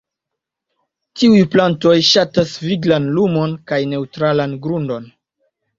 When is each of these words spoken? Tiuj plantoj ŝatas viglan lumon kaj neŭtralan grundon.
Tiuj 1.21 1.41
plantoj 1.57 1.93
ŝatas 2.09 2.57
viglan 2.67 3.09
lumon 3.19 3.57
kaj 3.73 3.81
neŭtralan 3.95 4.63
grundon. 4.67 5.13